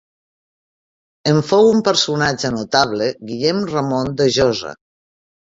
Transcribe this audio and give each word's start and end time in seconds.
En 1.31 1.37
fou 1.49 1.69
un 1.73 1.83
personatge 1.89 2.51
notable 2.57 3.11
Guillem 3.29 3.61
Ramon 3.75 4.11
de 4.23 4.29
Josa. 4.41 4.75